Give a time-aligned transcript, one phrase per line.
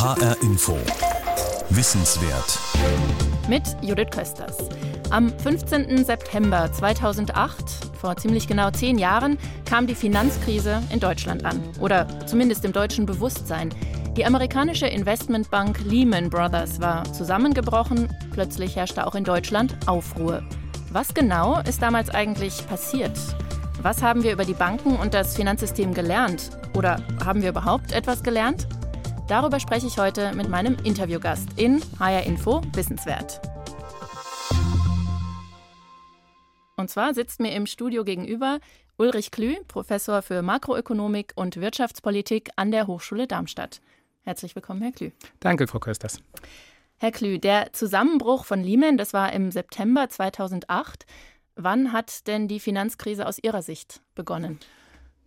[0.00, 0.78] HR Info.
[1.70, 2.56] Wissenswert.
[3.48, 4.56] Mit Judith Kösters.
[5.10, 6.04] Am 15.
[6.04, 7.64] September 2008,
[8.00, 11.60] vor ziemlich genau zehn Jahren, kam die Finanzkrise in Deutschland an.
[11.80, 13.74] Oder zumindest im deutschen Bewusstsein.
[14.16, 18.08] Die amerikanische Investmentbank Lehman Brothers war zusammengebrochen.
[18.30, 20.44] Plötzlich herrschte auch in Deutschland Aufruhr.
[20.92, 23.18] Was genau ist damals eigentlich passiert?
[23.82, 26.50] Was haben wir über die Banken und das Finanzsystem gelernt?
[26.76, 28.68] Oder haben wir überhaupt etwas gelernt?
[29.28, 33.42] Darüber spreche ich heute mit meinem Interviewgast in HR Info Wissenswert.
[36.76, 38.58] Und zwar sitzt mir im Studio gegenüber
[38.96, 43.82] Ulrich Klü, Professor für Makroökonomik und Wirtschaftspolitik an der Hochschule Darmstadt.
[44.22, 45.10] Herzlich willkommen, Herr Klü.
[45.40, 46.22] Danke, Frau Kösters.
[46.96, 51.04] Herr Klü, der Zusammenbruch von Lehman, das war im September 2008.
[51.54, 54.58] Wann hat denn die Finanzkrise aus Ihrer Sicht begonnen?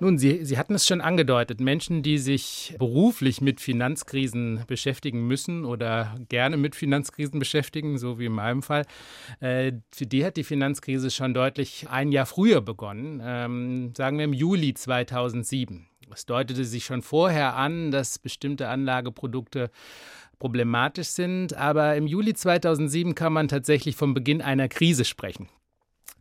[0.02, 1.60] Nun, Sie, Sie hatten es schon angedeutet.
[1.60, 8.26] Menschen, die sich beruflich mit Finanzkrisen beschäftigen müssen oder gerne mit Finanzkrisen beschäftigen, so wie
[8.26, 8.88] in meinem Fall,
[9.42, 14.26] äh, für die hat die Finanzkrise schon deutlich ein Jahr früher begonnen, ähm, sagen wir
[14.26, 15.86] im Juli 2007.
[16.12, 19.70] Es deutete sich schon vorher an, dass bestimmte Anlageprodukte
[20.40, 25.48] problematisch sind, aber im Juli 2007 kann man tatsächlich vom Beginn einer Krise sprechen.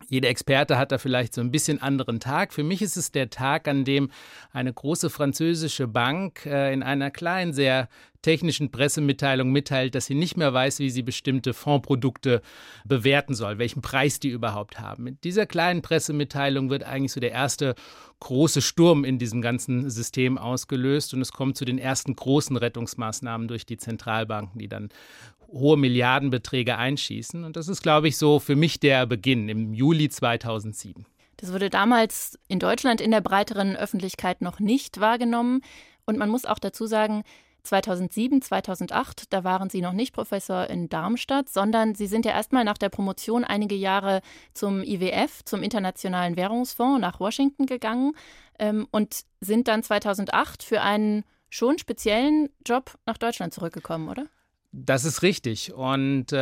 [0.09, 2.53] Jeder Experte hat da vielleicht so ein bisschen anderen Tag.
[2.53, 4.11] Für mich ist es der Tag, an dem
[4.51, 7.87] eine große französische Bank äh, in einer kleinen, sehr
[8.21, 12.41] technischen Pressemitteilung mitteilt, dass sie nicht mehr weiß, wie sie bestimmte Fondsprodukte
[12.85, 15.03] bewerten soll, welchen Preis die überhaupt haben.
[15.03, 17.75] Mit dieser kleinen Pressemitteilung wird eigentlich so der erste
[18.19, 23.47] große Sturm in diesem ganzen System ausgelöst und es kommt zu den ersten großen Rettungsmaßnahmen
[23.47, 24.89] durch die Zentralbanken, die dann
[25.51, 27.43] hohe Milliardenbeträge einschießen.
[27.43, 31.05] Und das ist, glaube ich, so für mich der Beginn im Juli 2007.
[31.37, 35.61] Das wurde damals in Deutschland in der breiteren Öffentlichkeit noch nicht wahrgenommen.
[36.05, 37.23] Und man muss auch dazu sagen,
[37.63, 42.63] 2007, 2008, da waren Sie noch nicht Professor in Darmstadt, sondern Sie sind ja erstmal
[42.63, 44.21] nach der Promotion einige Jahre
[44.53, 48.13] zum IWF, zum Internationalen Währungsfonds, nach Washington gegangen
[48.57, 54.25] ähm, und sind dann 2008 für einen schon speziellen Job nach Deutschland zurückgekommen, oder?
[54.73, 55.73] Das ist richtig.
[55.73, 56.37] Und äh,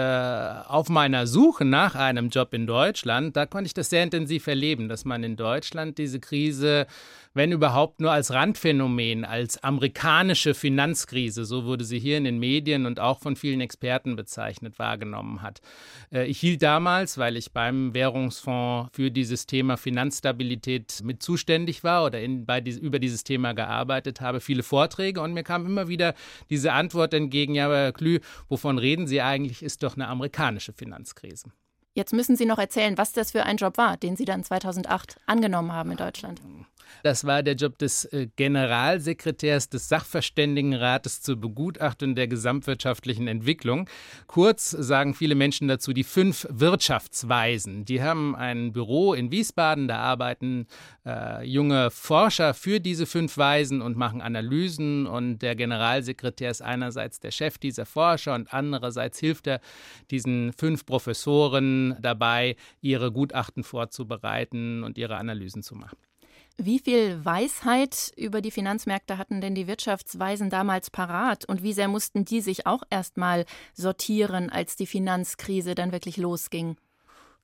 [0.67, 4.87] auf meiner Suche nach einem Job in Deutschland, da konnte ich das sehr intensiv erleben,
[4.87, 6.85] dass man in Deutschland diese Krise
[7.39, 12.85] wenn überhaupt nur als Randphänomen, als amerikanische Finanzkrise, so wurde sie hier in den Medien
[12.85, 15.61] und auch von vielen Experten bezeichnet, wahrgenommen hat.
[16.11, 22.03] Äh, ich hielt damals, weil ich beim Währungsfonds für dieses Thema Finanzstabilität mit zuständig war
[22.03, 26.15] oder in, bei, über dieses Thema gearbeitet habe, viele Vorträge und mir kam immer wieder
[26.49, 28.19] diese Antwort entgegen, ja, Herr Klü,
[28.49, 31.53] wovon reden Sie eigentlich, ist doch eine amerikanische Finanzkrise.
[31.93, 35.21] Jetzt müssen Sie noch erzählen, was das für ein Job war, den Sie dann 2008
[35.25, 36.41] angenommen haben in Deutschland.
[37.03, 43.89] Das war der Job des äh, Generalsekretärs des Sachverständigenrates zur Begutachtung der gesamtwirtschaftlichen Entwicklung.
[44.27, 47.85] Kurz sagen viele Menschen dazu die fünf Wirtschaftsweisen.
[47.85, 50.67] Die haben ein Büro in Wiesbaden, da arbeiten
[51.05, 55.07] äh, junge Forscher für diese fünf Weisen und machen Analysen.
[55.07, 59.61] Und der Generalsekretär ist einerseits der Chef dieser Forscher und andererseits hilft er
[60.11, 65.97] diesen fünf Professoren dabei, ihre Gutachten vorzubereiten und ihre Analysen zu machen.
[66.61, 71.87] Wie viel Weisheit über die Finanzmärkte hatten denn die Wirtschaftsweisen damals parat und wie sehr
[71.87, 76.75] mussten die sich auch erst mal sortieren, als die Finanzkrise dann wirklich losging?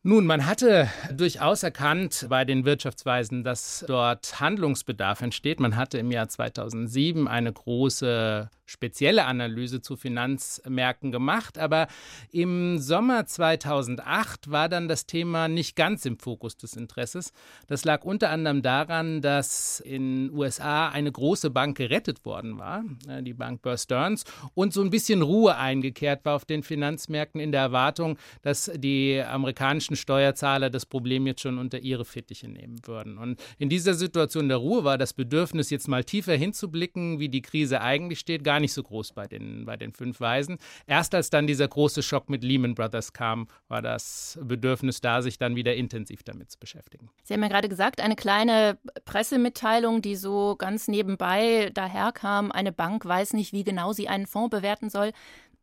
[0.04, 5.62] Nun, man hatte durchaus erkannt bei den Wirtschaftsweisen, dass dort Handlungsbedarf entsteht.
[5.62, 11.88] Man hatte im Jahr 2007 eine große spezielle Analyse zu Finanzmärkten gemacht, aber
[12.32, 17.32] im Sommer 2008 war dann das Thema nicht ganz im Fokus des Interesses.
[17.68, 23.22] Das lag unter anderem daran, dass in USA eine große Bank gerettet worden war, äh,
[23.22, 27.52] die Bank Bear Stearns, und so ein bisschen Ruhe eingekehrt war auf den Finanzmärkten in
[27.52, 33.18] der Erwartung, dass die amerikanischen Steuerzahler das Problem jetzt schon unter ihre Fittiche nehmen würden.
[33.18, 37.42] Und in dieser Situation der Ruhe war das Bedürfnis, jetzt mal tiefer hinzublicken, wie die
[37.42, 40.58] Krise eigentlich steht, gar nicht so groß bei den, bei den fünf Weisen.
[40.88, 45.38] Erst als dann dieser große Schock mit Lehman Brothers kam, war das Bedürfnis da, sich
[45.38, 47.10] dann wieder intensiv damit zu beschäftigen.
[47.24, 53.06] Sie haben ja gerade gesagt, eine kleine Pressemitteilung, die so ganz nebenbei daherkam, eine Bank
[53.06, 55.12] weiß nicht, wie genau sie einen Fonds bewerten soll.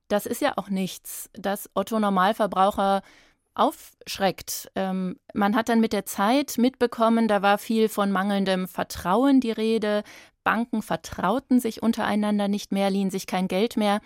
[0.08, 3.02] Das ist ja auch nichts, das Otto Normalverbraucher
[3.54, 4.70] aufschreckt.
[4.74, 9.52] Ähm, man hat dann mit der Zeit mitbekommen, da war viel von mangelndem Vertrauen die
[9.52, 10.02] Rede.
[10.44, 14.00] Banken vertrauten sich untereinander nicht mehr, liehen sich kein Geld mehr.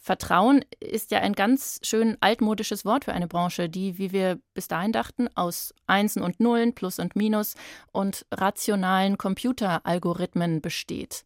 [0.00, 4.68] Vertrauen ist ja ein ganz schön altmodisches Wort für eine Branche, die, wie wir bis
[4.68, 7.54] dahin dachten, aus Einsen und Nullen, Plus und Minus
[7.92, 11.24] und rationalen Computeralgorithmen besteht.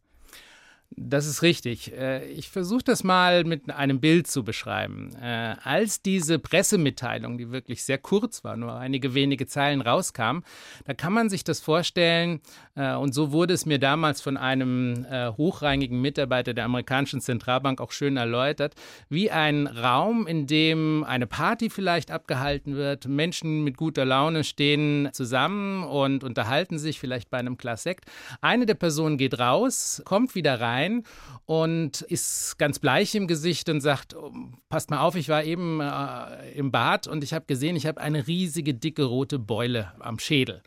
[0.95, 1.93] Das ist richtig.
[1.93, 5.15] Äh, ich versuche das mal mit einem Bild zu beschreiben.
[5.21, 10.39] Äh, als diese Pressemitteilung, die wirklich sehr kurz war, nur einige wenige Zeilen rauskam,
[10.85, 12.41] da kann man sich das vorstellen,
[12.75, 15.05] äh, und so wurde es mir damals von einem
[15.37, 18.73] hochrangigen Mitarbeiter der amerikanischen Zentralbank auch schön erläutert,
[19.09, 25.09] wie ein Raum, in dem eine Party vielleicht abgehalten wird, Menschen mit guter Laune stehen
[25.13, 28.05] zusammen und unterhalten sich vielleicht bei einem Glas Sekt.
[28.41, 31.03] Eine der Personen geht raus, kommt wieder rein, rein
[31.45, 34.31] und ist ganz bleich im Gesicht und sagt, oh,
[34.69, 38.01] passt mal auf, ich war eben äh, im Bad und ich habe gesehen, ich habe
[38.01, 40.61] eine riesige, dicke rote Beule am Schädel.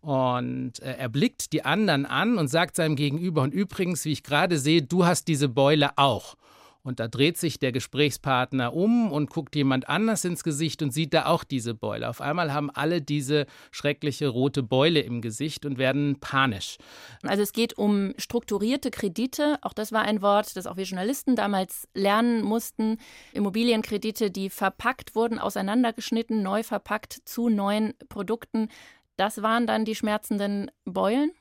[0.00, 4.22] Und äh, er blickt die anderen an und sagt seinem Gegenüber, und übrigens, wie ich
[4.22, 6.36] gerade sehe, du hast diese Beule auch.
[6.84, 11.14] Und da dreht sich der Gesprächspartner um und guckt jemand anders ins Gesicht und sieht
[11.14, 12.10] da auch diese Beule.
[12.10, 16.76] Auf einmal haben alle diese schreckliche rote Beule im Gesicht und werden panisch.
[17.22, 19.56] Also es geht um strukturierte Kredite.
[19.62, 22.98] Auch das war ein Wort, das auch wir Journalisten damals lernen mussten.
[23.32, 28.68] Immobilienkredite, die verpackt wurden, auseinandergeschnitten, neu verpackt zu neuen Produkten.
[29.16, 31.32] Das waren dann die schmerzenden Beulen?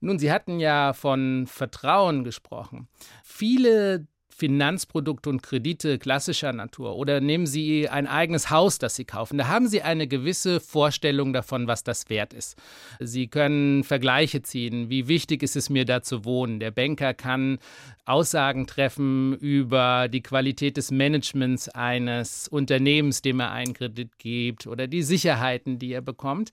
[0.00, 2.86] Nun, Sie hatten ja von Vertrauen gesprochen.
[3.24, 4.06] Viele
[4.38, 9.36] Finanzprodukte und Kredite klassischer Natur oder nehmen Sie ein eigenes Haus, das Sie kaufen.
[9.36, 12.56] Da haben Sie eine gewisse Vorstellung davon, was das wert ist.
[13.00, 14.90] Sie können Vergleiche ziehen.
[14.90, 16.60] Wie wichtig ist es mir, da zu wohnen?
[16.60, 17.58] Der Banker kann
[18.04, 24.86] Aussagen treffen über die Qualität des Managements eines Unternehmens, dem er einen Kredit gibt oder
[24.86, 26.52] die Sicherheiten, die er bekommt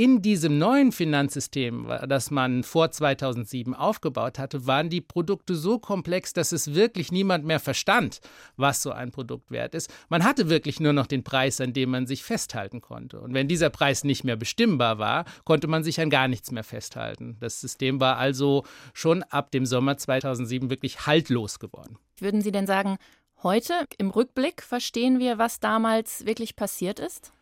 [0.00, 6.32] in diesem neuen Finanzsystem, das man vor 2007 aufgebaut hatte, waren die Produkte so komplex,
[6.32, 8.22] dass es wirklich niemand mehr verstand,
[8.56, 9.92] was so ein Produkt wert ist.
[10.08, 13.20] Man hatte wirklich nur noch den Preis, an dem man sich festhalten konnte.
[13.20, 16.64] Und wenn dieser Preis nicht mehr bestimmbar war, konnte man sich an gar nichts mehr
[16.64, 17.36] festhalten.
[17.40, 18.64] Das System war also
[18.94, 21.98] schon ab dem Sommer 2007 wirklich haltlos geworden.
[22.16, 22.96] Würden Sie denn sagen,
[23.42, 27.34] heute im Rückblick verstehen wir, was damals wirklich passiert ist?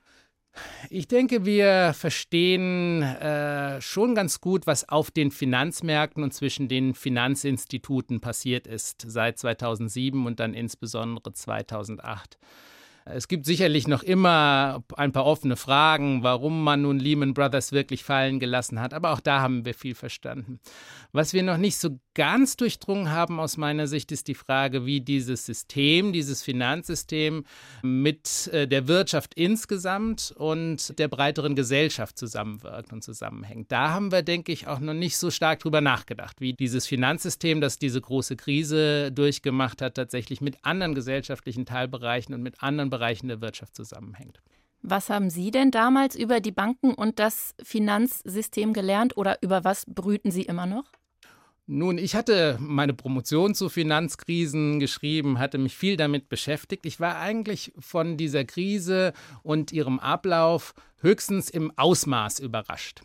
[0.90, 6.94] Ich denke, wir verstehen äh, schon ganz gut, was auf den Finanzmärkten und zwischen den
[6.94, 12.38] Finanzinstituten passiert ist seit 2007 und dann insbesondere 2008.
[13.14, 18.04] Es gibt sicherlich noch immer ein paar offene Fragen, warum man nun Lehman Brothers wirklich
[18.04, 20.60] fallen gelassen hat, aber auch da haben wir viel verstanden.
[21.12, 25.00] Was wir noch nicht so ganz durchdrungen haben aus meiner Sicht, ist die Frage, wie
[25.00, 27.44] dieses System, dieses Finanzsystem
[27.82, 33.70] mit äh, der Wirtschaft insgesamt und der breiteren Gesellschaft zusammenwirkt und zusammenhängt.
[33.72, 37.60] Da haben wir, denke ich, auch noch nicht so stark drüber nachgedacht, wie dieses Finanzsystem,
[37.60, 42.97] das diese große Krise durchgemacht hat, tatsächlich mit anderen gesellschaftlichen Teilbereichen und mit anderen Bereichen
[43.28, 44.40] der Wirtschaft zusammenhängt.
[44.82, 49.84] Was haben Sie denn damals über die Banken und das Finanzsystem gelernt oder über was
[49.86, 50.84] brüten Sie immer noch?
[51.70, 56.86] Nun, ich hatte meine Promotion zu Finanzkrisen geschrieben, hatte mich viel damit beschäftigt.
[56.86, 59.12] Ich war eigentlich von dieser Krise
[59.42, 60.72] und ihrem Ablauf
[61.02, 63.02] höchstens im Ausmaß überrascht.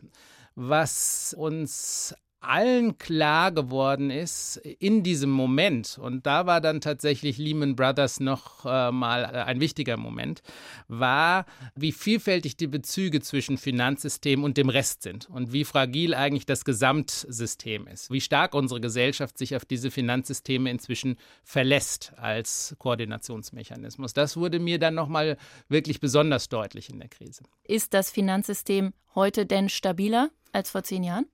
[0.56, 7.75] Was uns allen klar geworden ist in diesem Moment, und da war dann tatsächlich Lehman
[7.75, 10.42] Brothers noch äh, mal äh, ein wichtiger Moment,
[10.88, 11.45] war,
[11.75, 16.66] wie vielfältig die Bezüge zwischen Finanzsystem und dem Rest sind und wie fragil eigentlich das
[16.66, 24.13] Gesamtsystem ist, wie stark unsere Gesellschaft sich auf diese Finanzsysteme inzwischen verlässt als Koordinationsmechanismus.
[24.13, 25.38] Das wurde mir dann noch mal
[25.70, 27.44] wirklich besonders deutlich in der Krise.
[27.63, 31.25] Ist das Finanzsystem heute denn stabiler als vor zehn Jahren?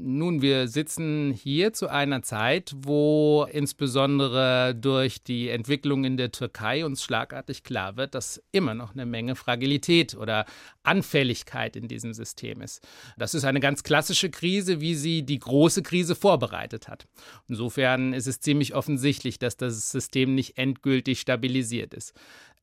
[0.00, 6.84] Nun, wir sitzen hier zu einer Zeit, wo insbesondere durch die Entwicklung in der Türkei
[6.84, 10.46] uns schlagartig klar wird, dass immer noch eine Menge Fragilität oder
[10.84, 12.86] Anfälligkeit in diesem System ist.
[13.16, 17.08] Das ist eine ganz klassische Krise, wie sie die große Krise vorbereitet hat.
[17.48, 22.14] Insofern ist es ziemlich offensichtlich, dass das System nicht endgültig stabilisiert ist.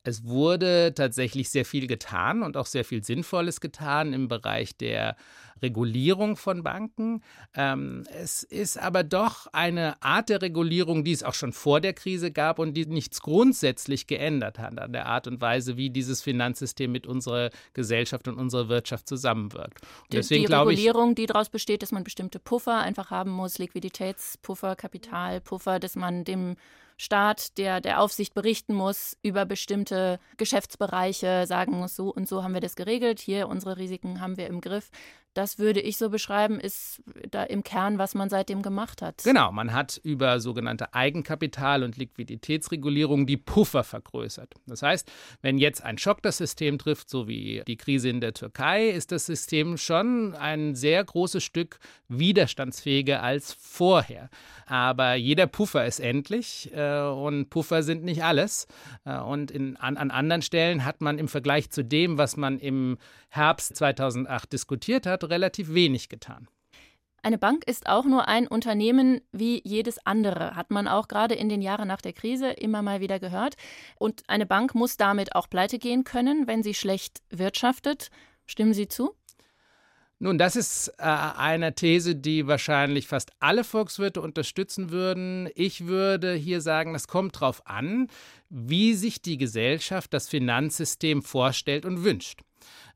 [0.06, 5.16] Es wurde tatsächlich sehr viel getan und auch sehr viel Sinnvolles getan im Bereich der
[5.62, 7.22] Regulierung von Banken.
[7.54, 11.92] Ähm, es ist aber doch eine Art der Regulierung, die es auch schon vor der
[11.92, 16.22] Krise gab und die nichts grundsätzlich geändert hat an der Art und Weise, wie dieses
[16.22, 19.82] Finanzsystem mit unserer Gesellschaft und unserer Wirtschaft zusammenwirkt.
[19.82, 23.30] Und die, deswegen, die Regulierung, ich, die daraus besteht, dass man bestimmte Puffer einfach haben
[23.30, 26.56] muss, Liquiditätspuffer, Kapitalpuffer, dass man dem
[26.98, 32.54] Staat, der der Aufsicht berichten muss über bestimmte Geschäftsbereiche, sagen muss, so und so haben
[32.54, 34.90] wir das geregelt, hier unsere Risiken haben wir im Griff.
[35.36, 39.22] Das würde ich so beschreiben, ist da im Kern, was man seitdem gemacht hat.
[39.24, 44.54] Genau, man hat über sogenannte Eigenkapital- und Liquiditätsregulierung die Puffer vergrößert.
[44.66, 45.10] Das heißt,
[45.42, 49.12] wenn jetzt ein Schock das System trifft, so wie die Krise in der Türkei, ist
[49.12, 51.78] das System schon ein sehr großes Stück
[52.08, 54.30] widerstandsfähiger als vorher.
[54.66, 58.66] Aber jeder Puffer ist endlich äh, und Puffer sind nicht alles.
[59.04, 62.58] Äh, und in, an, an anderen Stellen hat man im Vergleich zu dem, was man
[62.58, 62.96] im
[63.28, 66.48] Herbst 2008 diskutiert hat, relativ wenig getan.
[67.22, 71.48] Eine Bank ist auch nur ein Unternehmen wie jedes andere, hat man auch gerade in
[71.48, 73.56] den Jahren nach der Krise immer mal wieder gehört.
[73.98, 78.10] Und eine Bank muss damit auch pleite gehen können, wenn sie schlecht wirtschaftet.
[78.46, 79.16] Stimmen Sie zu?
[80.18, 85.50] Nun, das ist äh, eine These, die wahrscheinlich fast alle Volkswirte unterstützen würden.
[85.54, 88.06] Ich würde hier sagen, das kommt darauf an,
[88.48, 92.45] wie sich die Gesellschaft das Finanzsystem vorstellt und wünscht.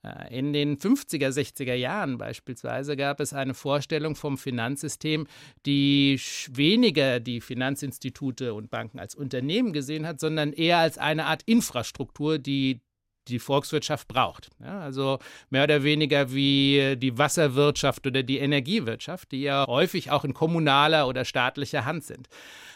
[0.03, 5.27] Äh, in den 50er, 60er Jahren beispielsweise gab es eine Vorstellung vom Finanzsystem,
[5.67, 11.43] die weniger die Finanzinstitute und Banken als Unternehmen gesehen hat, sondern eher als eine Art
[11.45, 12.81] Infrastruktur, die
[13.29, 14.51] die Volkswirtschaft braucht.
[14.63, 15.19] Ja, also
[15.51, 21.07] mehr oder weniger wie die Wasserwirtschaft oder die Energiewirtschaft, die ja häufig auch in kommunaler
[21.07, 22.29] oder staatlicher Hand sind.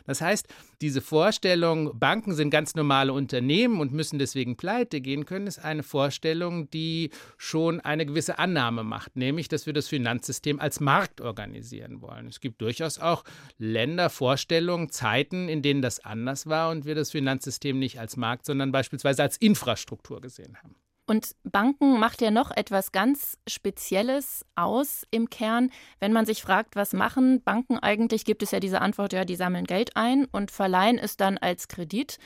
[0.06, 0.46] Das heißt,
[0.80, 5.82] diese Vorstellung, Banken sind ganz normale Unternehmen und müssen deswegen pleite gehen können, ist eine
[5.82, 12.02] Vorstellung, die schon eine gewisse Annahme macht, nämlich, dass wir das Finanzsystem als Markt organisieren
[12.02, 12.26] wollen.
[12.26, 13.24] Es gibt durchaus auch
[13.58, 18.44] Länder, Vorstellungen, Zeiten, in denen das anders war und wir das Finanzsystem nicht als Markt,
[18.44, 20.76] sondern beispielsweise als Infrastruktur gesehen haben.
[21.06, 25.70] Und Banken macht ja noch etwas ganz Spezielles aus im Kern.
[26.00, 29.36] Wenn man sich fragt, was machen Banken eigentlich, gibt es ja diese Antwort, ja, die
[29.36, 32.18] sammeln Geld ein und verleihen es dann als Kredit.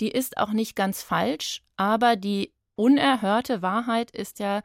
[0.00, 4.62] Die ist auch nicht ganz falsch, aber die unerhörte Wahrheit ist ja,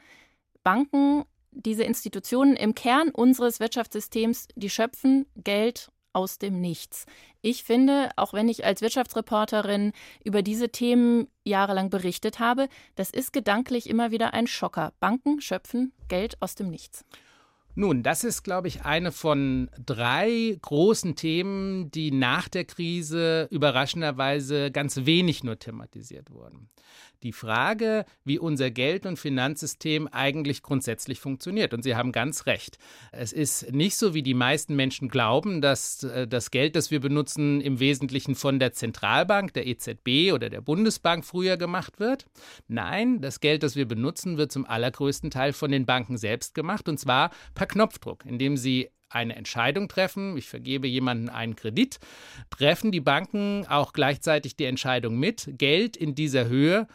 [0.64, 7.06] Banken, diese Institutionen im Kern unseres Wirtschaftssystems, die schöpfen Geld aus dem Nichts.
[7.42, 13.34] Ich finde, auch wenn ich als Wirtschaftsreporterin über diese Themen jahrelang berichtet habe, das ist
[13.34, 14.94] gedanklich immer wieder ein Schocker.
[15.00, 17.06] Banken schöpfen Geld aus dem Nichts.
[17.80, 24.70] Nun, das ist, glaube ich, eine von drei großen Themen, die nach der Krise überraschenderweise
[24.70, 26.70] ganz wenig nur thematisiert wurden
[27.24, 31.74] die Frage, wie unser Geld- und Finanzsystem eigentlich grundsätzlich funktioniert.
[31.74, 32.78] Und Sie haben ganz recht.
[33.12, 37.00] Es ist nicht so, wie die meisten Menschen glauben, dass äh, das Geld, das wir
[37.00, 42.26] benutzen, im Wesentlichen von der Zentralbank, der EZB oder der Bundesbank früher gemacht wird.
[42.68, 46.88] Nein, das Geld, das wir benutzen, wird zum allergrößten Teil von den Banken selbst gemacht
[46.88, 52.00] und zwar per Knopfdruck, indem sie eine Entscheidung treffen, ich vergebe jemanden einen Kredit,
[52.50, 56.88] treffen die Banken auch gleichzeitig die Entscheidung mit, Geld in dieser Höhe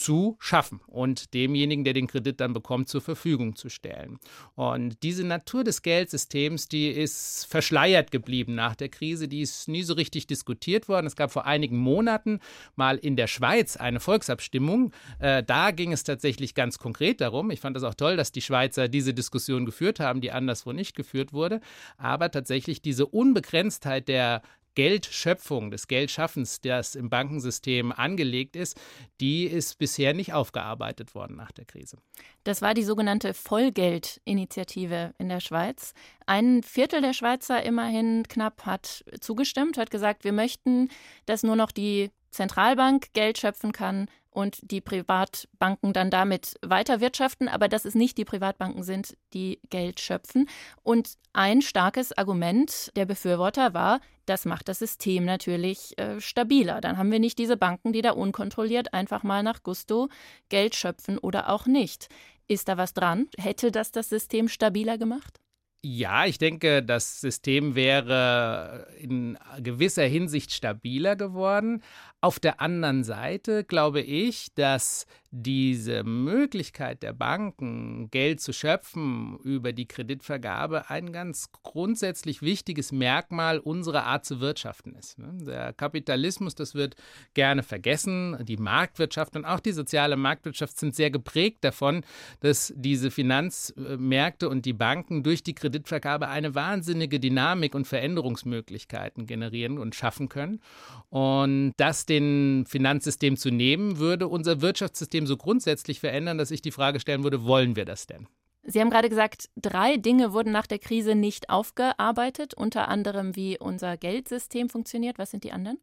[0.00, 4.18] zu schaffen und demjenigen, der den Kredit dann bekommt, zur Verfügung zu stellen.
[4.54, 9.82] Und diese Natur des Geldsystems, die ist verschleiert geblieben nach der Krise, die ist nie
[9.82, 11.06] so richtig diskutiert worden.
[11.06, 12.40] Es gab vor einigen Monaten
[12.76, 14.92] mal in der Schweiz eine Volksabstimmung.
[15.18, 17.50] Äh, da ging es tatsächlich ganz konkret darum.
[17.50, 20.96] Ich fand es auch toll, dass die Schweizer diese Diskussion geführt haben, die anderswo nicht
[20.96, 21.60] geführt wurde.
[21.98, 24.40] Aber tatsächlich diese Unbegrenztheit der
[24.80, 28.80] Geldschöpfung, des Geldschaffens, das im Bankensystem angelegt ist,
[29.20, 31.98] die ist bisher nicht aufgearbeitet worden nach der Krise.
[32.44, 35.92] Das war die sogenannte Vollgeldinitiative in der Schweiz.
[36.24, 40.88] Ein Viertel der Schweizer immerhin knapp hat zugestimmt, hat gesagt, wir möchten,
[41.26, 47.48] dass nur noch die Zentralbank Geld schöpfen kann und die Privatbanken dann damit weiter wirtschaften,
[47.48, 50.48] aber dass es nicht die Privatbanken sind, die Geld schöpfen.
[50.82, 56.80] Und ein starkes Argument der Befürworter war, das macht das System natürlich äh, stabiler.
[56.80, 60.08] Dann haben wir nicht diese Banken, die da unkontrolliert einfach mal nach Gusto
[60.48, 62.08] Geld schöpfen oder auch nicht.
[62.46, 63.28] Ist da was dran?
[63.38, 65.40] Hätte das das System stabiler gemacht?
[65.82, 71.82] Ja, ich denke, das System wäre in gewisser Hinsicht stabiler geworden.
[72.20, 79.72] Auf der anderen Seite glaube ich, dass diese Möglichkeit der Banken, Geld zu schöpfen über
[79.72, 85.18] die Kreditvergabe ein ganz grundsätzlich wichtiges Merkmal unserer Art zu wirtschaften ist.
[85.18, 85.32] Ne?
[85.46, 86.96] Der Kapitalismus, das wird
[87.34, 92.04] gerne vergessen, die Marktwirtschaft und auch die soziale Marktwirtschaft sind sehr geprägt davon,
[92.40, 99.78] dass diese Finanzmärkte und die Banken durch die Kreditvergabe eine wahnsinnige Dynamik und Veränderungsmöglichkeiten generieren
[99.78, 100.60] und schaffen können.
[101.08, 106.70] Und das den Finanzsystem zu nehmen, würde unser Wirtschaftssystem so grundsätzlich verändern, dass ich die
[106.70, 108.26] Frage stellen würde, wollen wir das denn?
[108.62, 113.58] Sie haben gerade gesagt, drei Dinge wurden nach der Krise nicht aufgearbeitet, unter anderem wie
[113.58, 115.18] unser Geldsystem funktioniert.
[115.18, 115.78] Was sind die anderen?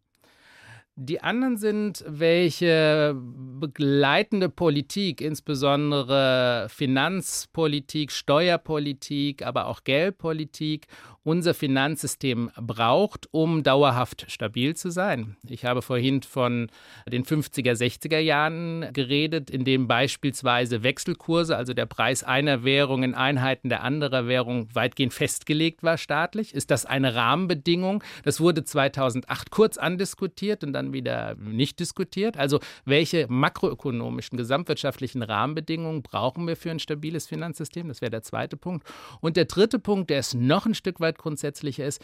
[1.00, 10.88] Die anderen sind, welche begleitende Politik, insbesondere Finanzpolitik, Steuerpolitik, aber auch Geldpolitik
[11.28, 15.36] unser Finanzsystem braucht, um dauerhaft stabil zu sein.
[15.46, 16.70] Ich habe vorhin von
[17.06, 23.14] den 50er, 60er Jahren geredet, in dem beispielsweise Wechselkurse, also der Preis einer Währung in
[23.14, 26.56] Einheiten der anderen Währung weitgehend festgelegt war staatlich.
[26.56, 28.06] Ist das eine Rahmenbedingung?
[28.24, 32.38] Das wurde 2008 kurz andiskutiert und dann wieder nicht diskutiert.
[32.38, 37.90] Also welche makroökonomischen, gesamtwirtschaftlichen Rahmenbedingungen brauchen wir für ein stabiles Finanzsystem?
[37.90, 38.88] Das wäre der zweite Punkt.
[39.20, 42.02] Und der dritte Punkt, der ist noch ein Stück weit grundsätzlicher ist,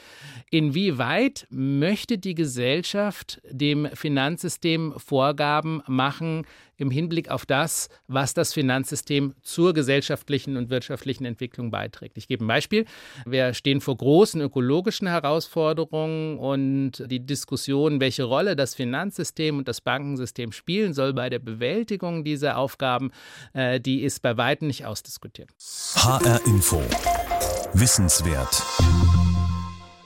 [0.49, 6.45] inwieweit möchte die Gesellschaft dem Finanzsystem Vorgaben machen
[6.77, 12.17] im Hinblick auf das, was das Finanzsystem zur gesellschaftlichen und wirtschaftlichen Entwicklung beiträgt.
[12.17, 12.85] Ich gebe ein Beispiel.
[13.25, 19.81] Wir stehen vor großen ökologischen Herausforderungen und die Diskussion, welche Rolle das Finanzsystem und das
[19.81, 23.11] Bankensystem spielen soll bei der Bewältigung dieser Aufgaben,
[23.53, 25.49] äh, die ist bei weitem nicht ausdiskutiert.
[25.95, 26.81] HR Info.
[27.73, 28.63] Wissenswert.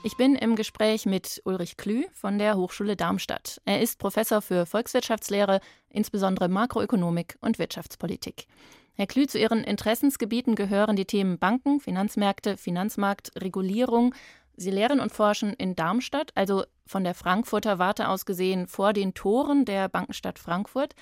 [0.07, 3.59] Ich bin im Gespräch mit Ulrich Klü von der Hochschule Darmstadt.
[3.65, 5.59] Er ist Professor für Volkswirtschaftslehre,
[5.89, 8.47] insbesondere Makroökonomik und Wirtschaftspolitik.
[8.93, 14.15] Herr Klü, zu Ihren Interessensgebieten gehören die Themen Banken, Finanzmärkte, Finanzmarktregulierung.
[14.55, 19.13] Sie lehren und forschen in Darmstadt, also von der Frankfurter Warte aus gesehen vor den
[19.13, 20.95] Toren der Bankenstadt Frankfurt.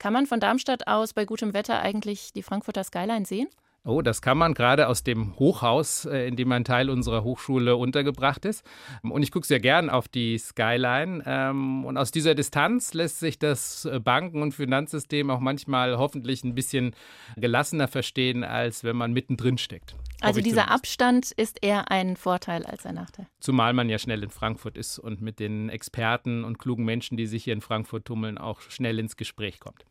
[0.00, 3.46] Kann man von Darmstadt aus bei gutem Wetter eigentlich die Frankfurter Skyline sehen?
[3.84, 7.76] Oh, das kann man gerade aus dem Hochhaus, äh, in dem ein Teil unserer Hochschule
[7.76, 8.64] untergebracht ist.
[9.02, 11.22] Und ich gucke sehr gern auf die Skyline.
[11.24, 16.44] Ähm, und aus dieser Distanz lässt sich das äh, Banken- und Finanzsystem auch manchmal hoffentlich
[16.44, 16.94] ein bisschen
[17.36, 19.94] gelassener verstehen, als wenn man mittendrin steckt.
[20.20, 23.26] Also dieser Abstand ist eher ein Vorteil als ein Nachteil.
[23.40, 27.26] Zumal man ja schnell in Frankfurt ist und mit den Experten und klugen Menschen, die
[27.26, 29.84] sich hier in Frankfurt tummeln, auch schnell ins Gespräch kommt.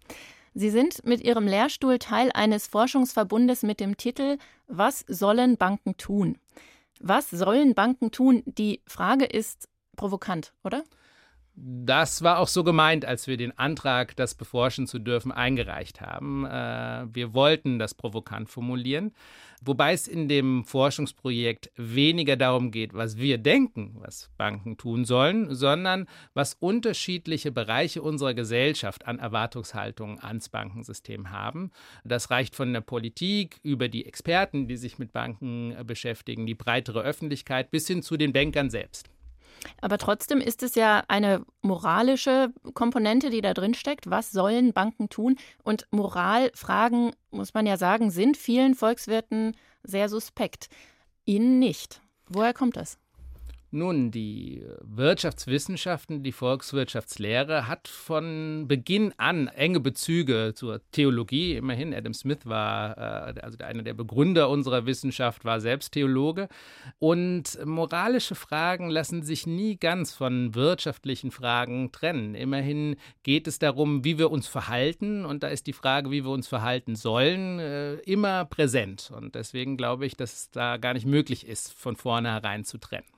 [0.60, 6.40] Sie sind mit Ihrem Lehrstuhl Teil eines Forschungsverbundes mit dem Titel Was sollen Banken tun?
[7.00, 8.42] Was sollen Banken tun?
[8.48, 10.84] Die Frage ist provokant, oder?
[11.60, 16.46] Das war auch so gemeint, als wir den Antrag, das beforschen zu dürfen, eingereicht haben.
[16.46, 19.12] Äh, wir wollten das provokant formulieren,
[19.64, 25.56] wobei es in dem Forschungsprojekt weniger darum geht, was wir denken, was Banken tun sollen,
[25.56, 31.72] sondern was unterschiedliche Bereiche unserer Gesellschaft an Erwartungshaltungen ans Bankensystem haben.
[32.04, 37.02] Das reicht von der Politik über die Experten, die sich mit Banken beschäftigen, die breitere
[37.02, 39.10] Öffentlichkeit bis hin zu den Bankern selbst.
[39.82, 44.10] Aber trotzdem ist es ja eine moralische Komponente, die da drin steckt.
[44.10, 45.38] Was sollen Banken tun?
[45.64, 50.68] Und Moralfragen, muss man ja sagen, sind vielen Volkswirten sehr suspekt.
[51.26, 52.02] Ihnen nicht.
[52.28, 52.98] Woher kommt das?
[53.70, 61.58] Nun, die Wirtschaftswissenschaften, die Volkswirtschaftslehre hat von Beginn an enge Bezüge zur Theologie.
[61.58, 66.48] Immerhin, Adam Smith war, äh, also einer der Begründer unserer Wissenschaft, war selbst Theologe.
[67.00, 72.36] Und moralische Fragen lassen sich nie ganz von wirtschaftlichen Fragen trennen.
[72.36, 75.26] Immerhin geht es darum, wie wir uns verhalten.
[75.26, 79.12] Und da ist die Frage, wie wir uns verhalten sollen, äh, immer präsent.
[79.14, 83.17] Und deswegen glaube ich, dass es da gar nicht möglich ist, von vornherein zu trennen.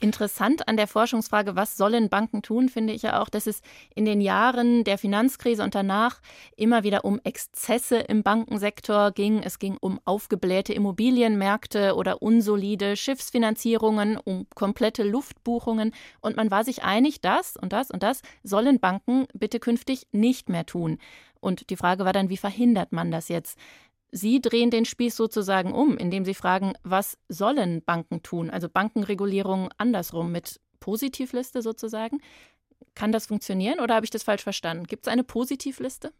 [0.00, 3.60] Interessant an der Forschungsfrage, was sollen Banken tun, finde ich ja auch, dass es
[3.94, 6.20] in den Jahren der Finanzkrise und danach
[6.56, 9.42] immer wieder um Exzesse im Bankensektor ging.
[9.42, 15.92] Es ging um aufgeblähte Immobilienmärkte oder unsolide Schiffsfinanzierungen, um komplette Luftbuchungen.
[16.20, 20.48] Und man war sich einig, das und das und das sollen Banken bitte künftig nicht
[20.48, 20.98] mehr tun.
[21.40, 23.58] Und die Frage war dann, wie verhindert man das jetzt?
[24.12, 28.50] Sie drehen den Spieß sozusagen um, indem Sie fragen, was sollen Banken tun?
[28.50, 32.20] Also Bankenregulierung andersrum mit Positivliste sozusagen.
[32.94, 34.84] Kann das funktionieren oder habe ich das falsch verstanden?
[34.86, 36.12] Gibt es eine Positivliste?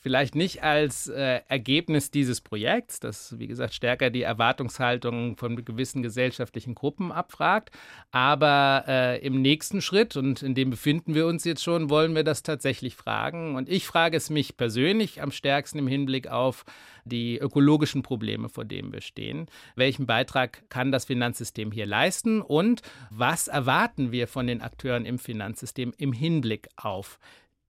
[0.00, 6.02] Vielleicht nicht als äh, Ergebnis dieses Projekts, das, wie gesagt, stärker die Erwartungshaltung von gewissen
[6.02, 7.70] gesellschaftlichen Gruppen abfragt.
[8.10, 12.24] Aber äh, im nächsten Schritt, und in dem befinden wir uns jetzt schon, wollen wir
[12.24, 13.56] das tatsächlich fragen.
[13.56, 16.64] Und ich frage es mich persönlich am stärksten im Hinblick auf
[17.04, 19.46] die ökologischen Probleme, vor denen wir stehen.
[19.76, 22.42] Welchen Beitrag kann das Finanzsystem hier leisten?
[22.42, 27.18] Und was erwarten wir von den Akteuren im Finanzsystem im Hinblick auf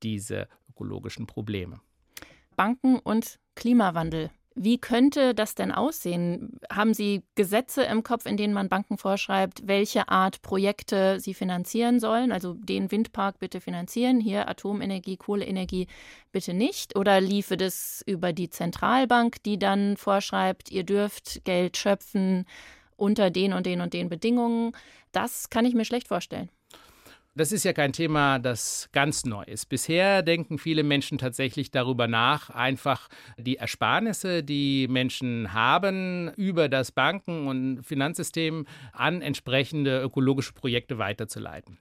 [0.03, 0.47] diese
[0.79, 1.81] ökologischen Probleme.
[2.55, 4.31] Banken und Klimawandel.
[4.55, 6.59] Wie könnte das denn aussehen?
[6.69, 11.99] Haben Sie Gesetze im Kopf, in denen man Banken vorschreibt, welche Art Projekte sie finanzieren
[11.99, 12.33] sollen?
[12.33, 15.87] Also den Windpark bitte finanzieren, hier Atomenergie, Kohleenergie
[16.33, 16.97] bitte nicht?
[16.97, 22.45] Oder liefe das über die Zentralbank, die dann vorschreibt, ihr dürft Geld schöpfen
[22.97, 24.73] unter den und den und den Bedingungen?
[25.13, 26.49] Das kann ich mir schlecht vorstellen.
[27.35, 29.67] Das ist ja kein Thema, das ganz neu ist.
[29.67, 36.91] Bisher denken viele Menschen tatsächlich darüber nach, einfach die Ersparnisse, die Menschen haben, über das
[36.91, 41.77] Banken- und Finanzsystem an entsprechende ökologische Projekte weiterzuleiten.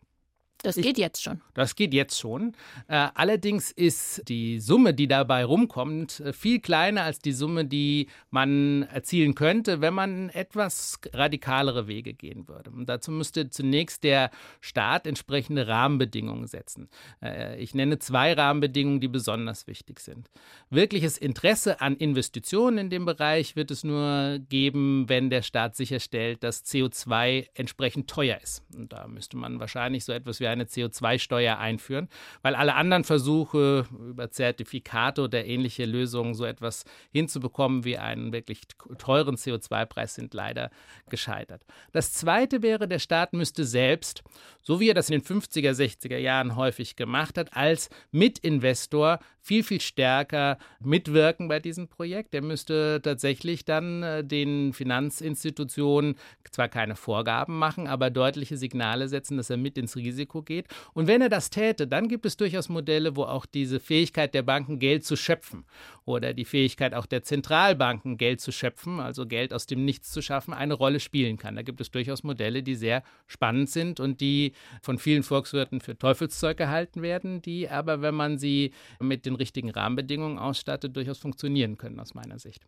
[0.63, 1.41] Das geht ich, jetzt schon.
[1.55, 2.55] Das geht jetzt schon.
[2.89, 8.09] Äh, allerdings ist die Summe, die dabei rumkommt, äh, viel kleiner als die Summe, die
[8.31, 12.71] man erzielen könnte, wenn man etwas radikalere Wege gehen würde.
[12.71, 16.89] Und dazu müsste zunächst der Staat entsprechende Rahmenbedingungen setzen.
[17.23, 20.29] Äh, ich nenne zwei Rahmenbedingungen, die besonders wichtig sind.
[20.71, 26.43] Wirkliches Interesse an Investitionen in dem Bereich wird es nur geben, wenn der Staat sicherstellt,
[26.43, 28.65] dass CO2 entsprechend teuer ist.
[28.75, 32.09] Und da müsste man wahrscheinlich so etwas wie wir eine CO2-Steuer einführen,
[32.43, 38.63] weil alle anderen Versuche über Zertifikate oder ähnliche Lösungen so etwas hinzubekommen wie einen wirklich
[38.99, 40.71] teuren CO2-Preis sind leider
[41.11, 41.65] gescheitert.
[41.93, 44.23] Das Zweite wäre, der Staat müsste selbst,
[44.63, 49.65] so wie er das in den 50er, 60er Jahren häufig gemacht hat, als Mitinvestor viel,
[49.65, 52.35] viel stärker mitwirken bei diesem Projekt.
[52.35, 56.17] Er müsste tatsächlich dann äh, den Finanzinstitutionen
[56.51, 60.67] zwar keine Vorgaben machen, aber deutliche Signale setzen, dass er mit ins Risiko geht.
[60.95, 64.43] Und wenn er das täte, dann gibt es durchaus Modelle, wo auch diese Fähigkeit der
[64.43, 65.65] Banken, Geld zu schöpfen
[66.05, 70.23] oder die Fähigkeit auch der Zentralbanken, Geld zu schöpfen, also Geld aus dem Nichts zu
[70.23, 71.57] schaffen, eine Rolle spielen kann.
[71.57, 75.99] Da gibt es durchaus Modelle, die sehr spannend sind und die von vielen Volkswirten für
[75.99, 81.77] Teufelszeug gehalten werden, die aber, wenn man sie mit den richtigen Rahmenbedingungen ausstattet, durchaus funktionieren
[81.77, 82.65] können aus meiner Sicht.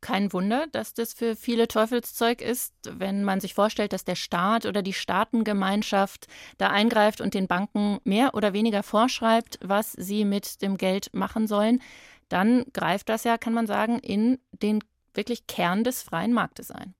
[0.00, 4.64] Kein Wunder, dass das für viele Teufelszeug ist, wenn man sich vorstellt, dass der Staat
[4.64, 10.62] oder die Staatengemeinschaft da eingreift und den Banken mehr oder weniger vorschreibt, was sie mit
[10.62, 11.82] dem Geld machen sollen.
[12.30, 14.82] Dann greift das ja, kann man sagen, in den
[15.12, 16.94] wirklich Kern des freien Marktes ein.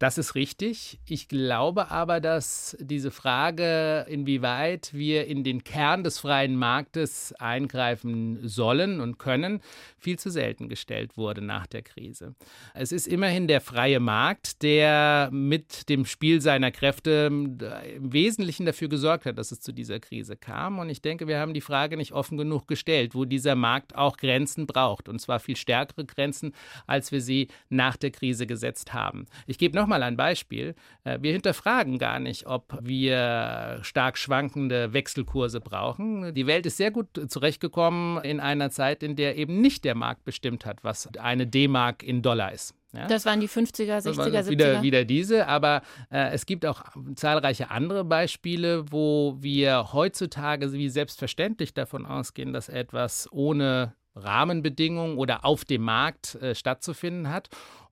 [0.00, 0.98] Das ist richtig.
[1.06, 8.38] Ich glaube aber, dass diese Frage, inwieweit wir in den Kern des freien Marktes eingreifen
[8.48, 9.60] sollen und können,
[9.98, 12.34] viel zu selten gestellt wurde nach der Krise.
[12.72, 18.64] Es ist immerhin der freie Markt, der mit dem Spiel seiner Kräfte äh, im Wesentlichen
[18.64, 20.78] dafür gesorgt hat, dass es zu dieser Krise kam.
[20.78, 24.16] Und ich denke, wir haben die Frage nicht offen genug gestellt, wo dieser Markt auch
[24.16, 25.10] Grenzen braucht.
[25.10, 26.54] Und zwar viel stärkere Grenzen,
[26.86, 29.26] als wir sie nach der Krise gesetzt haben.
[29.46, 30.74] Ich gebe noch mal ein Beispiel.
[31.04, 36.32] Äh, wir hinterfragen gar nicht, ob wir stark schwankende Wechselkurse brauchen.
[36.34, 40.24] Die Welt ist sehr gut zurechtgekommen in einer Zeit, in der eben nicht der Markt
[40.24, 42.74] bestimmt hat, was eine D-Mark in Dollar ist.
[42.92, 43.06] Ja?
[43.06, 44.48] Das waren die 50er, 60er, 70er.
[44.48, 46.82] Wieder, wieder diese, aber äh, es gibt auch
[47.14, 55.44] zahlreiche andere Beispiele, wo wir heutzutage wie selbstverständlich davon ausgehen, dass etwas ohne Rahmenbedingungen oder
[55.44, 57.48] auf dem Markt äh, stattzufinden hat.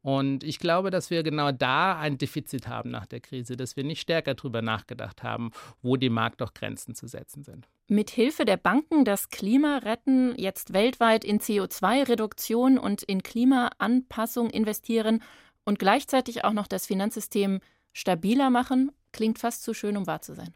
[0.08, 3.84] Und ich glaube, dass wir genau da ein Defizit haben nach der Krise, dass wir
[3.84, 5.50] nicht stärker darüber nachgedacht haben,
[5.82, 7.68] wo dem Markt auch Grenzen zu setzen sind.
[7.88, 15.22] Mit Hilfe der Banken das Klima retten, jetzt weltweit in CO2-Reduktion und in Klimaanpassung investieren
[15.64, 17.60] und gleichzeitig auch noch das Finanzsystem
[17.92, 20.54] stabiler machen, klingt fast zu schön, um wahr zu sein.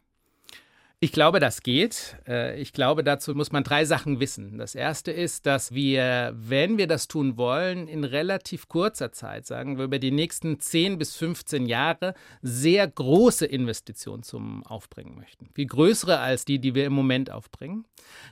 [1.03, 2.15] Ich glaube, das geht.
[2.29, 4.57] Äh, ich glaube, dazu muss man drei Sachen wissen.
[4.57, 9.77] Das erste ist, dass wir, wenn wir das tun wollen, in relativ kurzer Zeit, sagen
[9.77, 15.49] wir über die nächsten 10 bis 15 Jahre, sehr große Investitionen zum Aufbringen möchten.
[15.53, 17.83] Viel größere als die, die wir im Moment aufbringen.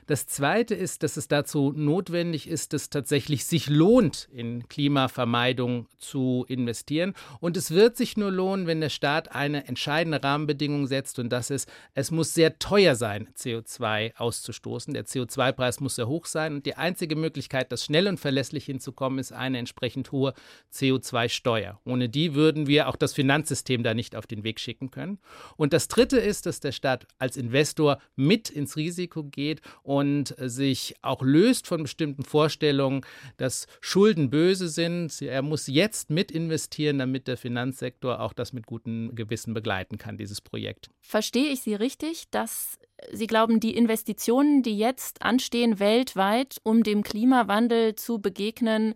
[0.06, 6.46] Das zweite ist, dass es dazu notwendig ist, dass tatsächlich sich lohnt, in Klimavermeidung zu
[6.48, 7.12] investieren.
[7.40, 11.50] Und es wird sich nur lohnen, wenn der Staat eine entscheidende Rahmenbedingung setzt und das
[11.50, 14.94] ist, es muss sehr teuer sein, CO2 auszustoßen.
[14.94, 19.18] Der CO2-Preis muss sehr hoch sein und die einzige Möglichkeit, das schnell und verlässlich hinzukommen,
[19.18, 20.32] ist eine entsprechend hohe
[20.72, 21.80] CO2-Steuer.
[21.84, 25.18] Ohne die würden wir auch das Finanzsystem da nicht auf den Weg schicken können.
[25.56, 30.94] Und das Dritte ist, dass der Staat als Investor mit ins Risiko geht und sich
[31.02, 33.04] auch löst von bestimmten Vorstellungen,
[33.38, 35.20] dass Schulden böse sind.
[35.20, 40.16] Er muss jetzt mit investieren, damit der Finanzsektor auch das mit gutem Gewissen begleiten kann,
[40.16, 40.90] dieses Projekt.
[41.00, 42.78] Verstehe ich Sie richtig, dass dass
[43.12, 48.94] Sie glauben, die Investitionen, die jetzt anstehen weltweit, um dem Klimawandel zu begegnen,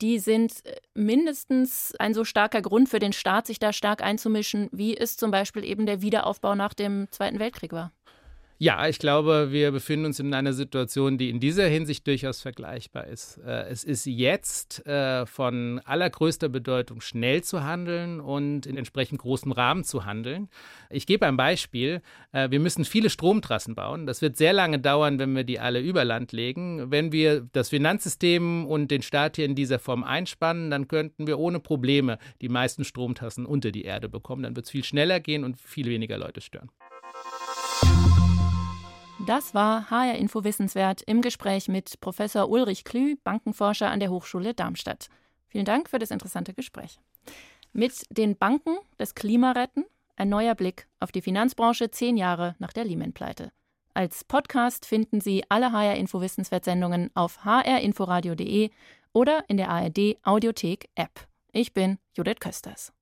[0.00, 4.68] die sind äh, mindestens ein so starker Grund für den Staat, sich da stark einzumischen,
[4.72, 7.92] wie es zum Beispiel eben der Wiederaufbau nach dem Zweiten Weltkrieg war.
[8.64, 13.06] Ja, ich glaube, wir befinden uns in einer Situation, die in dieser Hinsicht durchaus vergleichbar
[13.08, 13.36] ist.
[13.46, 19.52] Äh, es ist jetzt äh, von allergrößter Bedeutung, schnell zu handeln und in entsprechend großem
[19.52, 20.48] Rahmen zu handeln.
[20.88, 22.00] Ich gebe ein Beispiel.
[22.32, 24.06] Äh, wir müssen viele Stromtrassen bauen.
[24.06, 26.90] Das wird sehr lange dauern, wenn wir die alle über Land legen.
[26.90, 31.38] Wenn wir das Finanzsystem und den Staat hier in dieser Form einspannen, dann könnten wir
[31.38, 34.42] ohne Probleme die meisten Stromtrassen unter die Erde bekommen.
[34.42, 36.70] Dann wird es viel schneller gehen und viel weniger Leute stören.
[39.26, 44.52] Das war HR Info Wissenswert im Gespräch mit Professor Ulrich Klü, Bankenforscher an der Hochschule
[44.52, 45.08] Darmstadt.
[45.48, 46.98] Vielen Dank für das interessante Gespräch.
[47.72, 49.84] Mit den Banken das Klima retten,
[50.16, 53.50] ein neuer Blick auf die Finanzbranche zehn Jahre nach der Lehman-Pleite.
[53.94, 58.70] Als Podcast finden Sie alle HR Info Wissenswert Sendungen auf hrinforadio.de
[59.14, 61.28] oder in der ARD Audiothek App.
[61.52, 62.93] Ich bin Judith Kösters.